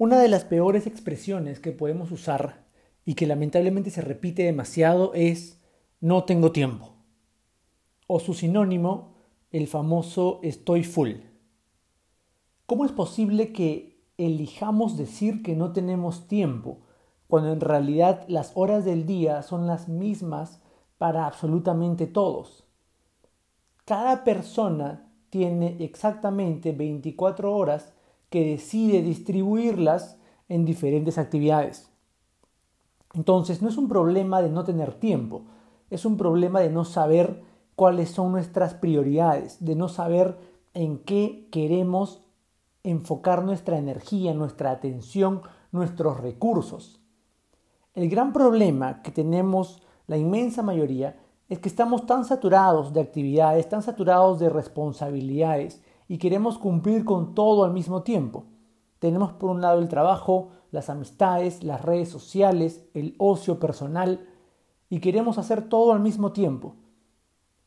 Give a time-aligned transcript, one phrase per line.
[0.00, 2.64] Una de las peores expresiones que podemos usar
[3.04, 5.60] y que lamentablemente se repite demasiado es
[6.00, 6.94] no tengo tiempo.
[8.06, 9.16] O su sinónimo,
[9.50, 11.14] el famoso estoy full.
[12.64, 16.78] ¿Cómo es posible que elijamos decir que no tenemos tiempo
[17.26, 20.62] cuando en realidad las horas del día son las mismas
[20.96, 22.68] para absolutamente todos?
[23.84, 27.94] Cada persona tiene exactamente 24 horas
[28.30, 30.18] que decide distribuirlas
[30.48, 31.90] en diferentes actividades.
[33.14, 35.44] Entonces no es un problema de no tener tiempo,
[35.90, 37.42] es un problema de no saber
[37.74, 40.38] cuáles son nuestras prioridades, de no saber
[40.74, 42.22] en qué queremos
[42.82, 45.42] enfocar nuestra energía, nuestra atención,
[45.72, 47.00] nuestros recursos.
[47.94, 53.68] El gran problema que tenemos la inmensa mayoría es que estamos tan saturados de actividades,
[53.68, 58.46] tan saturados de responsabilidades, y queremos cumplir con todo al mismo tiempo.
[58.98, 64.26] Tenemos por un lado el trabajo, las amistades, las redes sociales, el ocio personal
[64.88, 66.74] y queremos hacer todo al mismo tiempo.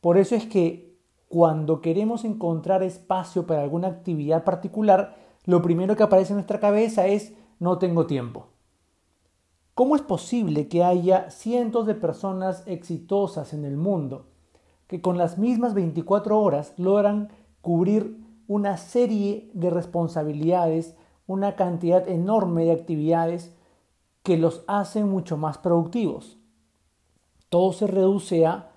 [0.00, 0.98] Por eso es que
[1.28, 7.06] cuando queremos encontrar espacio para alguna actividad particular, lo primero que aparece en nuestra cabeza
[7.06, 8.48] es no tengo tiempo.
[9.74, 14.26] ¿Cómo es posible que haya cientos de personas exitosas en el mundo
[14.86, 17.30] que con las mismas 24 horas logran
[17.62, 23.54] cubrir una serie de responsabilidades, una cantidad enorme de actividades
[24.22, 26.38] que los hacen mucho más productivos.
[27.48, 28.70] Todo se reduce a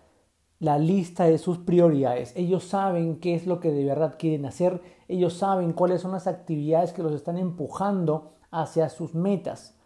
[0.59, 2.33] la lista de sus prioridades.
[2.35, 6.27] Ellos saben qué es lo que de verdad quieren hacer, ellos saben cuáles son las
[6.27, 9.77] actividades que los están empujando hacia sus metas.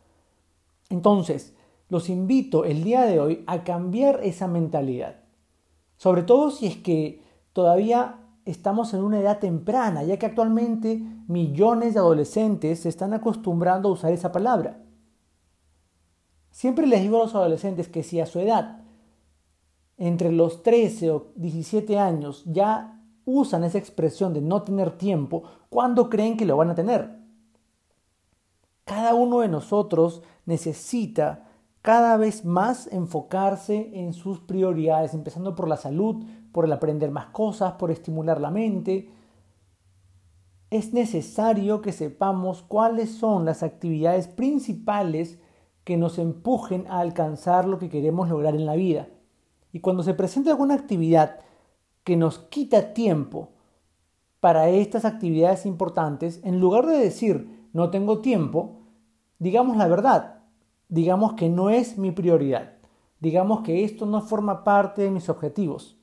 [0.90, 1.56] Entonces,
[1.90, 5.22] los invito el día de hoy a cambiar esa mentalidad.
[5.98, 11.94] Sobre todo si es que todavía estamos en una edad temprana, ya que actualmente millones
[11.94, 14.82] de adolescentes se están acostumbrando a usar esa palabra.
[16.52, 18.82] Siempre les digo a los adolescentes que si a su edad,
[19.98, 26.10] entre los 13 o 17 años, ya usan esa expresión de no tener tiempo, ¿cuándo
[26.10, 27.20] creen que lo van a tener?
[28.86, 31.49] Cada uno de nosotros necesita
[31.82, 37.28] cada vez más enfocarse en sus prioridades, empezando por la salud, por el aprender más
[37.28, 39.10] cosas, por estimular la mente.
[40.70, 45.40] Es necesario que sepamos cuáles son las actividades principales
[45.84, 49.08] que nos empujen a alcanzar lo que queremos lograr en la vida.
[49.72, 51.40] Y cuando se presenta alguna actividad
[52.04, 53.50] que nos quita tiempo
[54.40, 58.82] para estas actividades importantes, en lugar de decir no tengo tiempo,
[59.38, 60.39] digamos la verdad,
[60.90, 62.74] digamos que no es mi prioridad,
[63.20, 65.98] digamos que esto no forma parte de mis objetivos.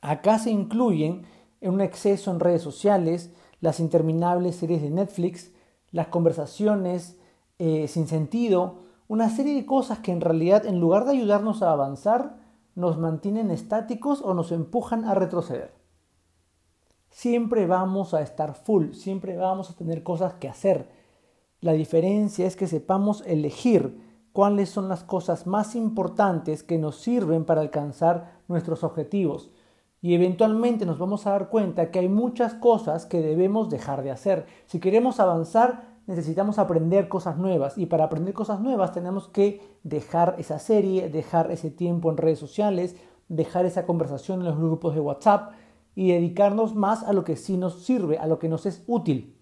[0.00, 1.24] Acá se incluyen
[1.60, 5.52] un exceso en redes sociales, las interminables series de Netflix,
[5.90, 7.18] las conversaciones
[7.58, 8.78] eh, sin sentido,
[9.08, 12.40] una serie de cosas que en realidad en lugar de ayudarnos a avanzar,
[12.74, 15.74] nos mantienen estáticos o nos empujan a retroceder.
[17.10, 20.88] Siempre vamos a estar full, siempre vamos a tener cosas que hacer.
[21.62, 23.96] La diferencia es que sepamos elegir
[24.32, 29.52] cuáles son las cosas más importantes que nos sirven para alcanzar nuestros objetivos
[30.00, 34.10] y eventualmente nos vamos a dar cuenta que hay muchas cosas que debemos dejar de
[34.10, 34.46] hacer.
[34.66, 40.34] Si queremos avanzar, necesitamos aprender cosas nuevas y para aprender cosas nuevas tenemos que dejar
[40.38, 42.96] esa serie, dejar ese tiempo en redes sociales,
[43.28, 45.52] dejar esa conversación en los grupos de WhatsApp
[45.94, 49.36] y dedicarnos más a lo que sí nos sirve, a lo que nos es útil.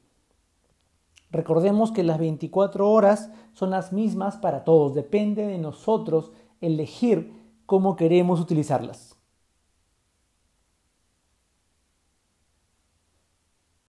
[1.31, 7.33] Recordemos que las 24 horas son las mismas para todos, depende de nosotros elegir
[7.67, 9.20] cómo queremos utilizarlas.